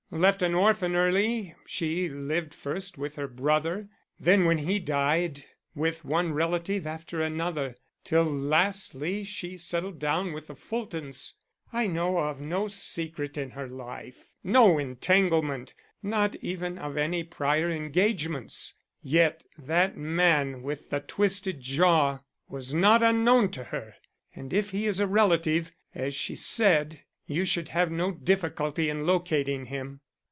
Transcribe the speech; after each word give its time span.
Left 0.13 0.41
an 0.41 0.53
orphan 0.53 0.93
early, 0.97 1.55
she 1.65 2.09
lived 2.09 2.53
first 2.53 2.97
with 2.97 3.15
her 3.15 3.29
brother; 3.29 3.87
then 4.19 4.43
when 4.43 4.57
he 4.57 4.77
died, 4.77 5.45
with 5.73 6.03
one 6.03 6.33
relative 6.33 6.85
after 6.85 7.21
another, 7.21 7.77
till 8.03 8.25
lastly 8.25 9.23
she 9.23 9.55
settled 9.57 9.99
down 9.99 10.33
with 10.33 10.47
the 10.47 10.55
Fultons. 10.57 11.35
I 11.71 11.87
know 11.87 12.17
of 12.17 12.41
no 12.41 12.67
secret 12.67 13.37
in 13.37 13.51
her 13.51 13.69
life, 13.69 14.25
no 14.43 14.77
entanglement, 14.77 15.73
not 16.03 16.35
even 16.41 16.77
of 16.77 16.97
any 16.97 17.23
prior 17.23 17.69
engagements. 17.71 18.73
Yet 19.01 19.45
that 19.57 19.95
man 19.95 20.61
with 20.61 20.89
the 20.89 20.99
twisted 20.99 21.61
jaw 21.61 22.19
was 22.49 22.73
not 22.73 23.01
unknown 23.01 23.49
to 23.51 23.63
her, 23.63 23.95
and 24.35 24.51
if 24.51 24.71
he 24.71 24.87
is 24.87 24.99
a 24.99 25.07
relative, 25.07 25.71
as 25.95 26.13
she 26.13 26.35
said, 26.35 26.99
you 27.27 27.45
should 27.45 27.69
have 27.69 27.89
no 27.89 28.11
difficulty 28.11 28.89
in 28.89 29.05
locating 29.05 29.67
him." 29.67 30.01